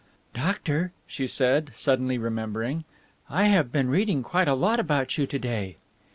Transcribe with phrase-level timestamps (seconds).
[0.33, 2.85] "Doctor," she said, suddenly remembering,
[3.29, 5.77] "I have been reading quite a lot about you to day."